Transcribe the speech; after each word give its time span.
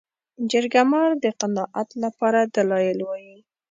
جرګه 0.51 0.83
مار 0.91 1.11
د 1.23 1.25
قناعت 1.39 1.89
لپاره 2.03 2.39
دلایل 2.55 2.99
وايي 3.03 3.37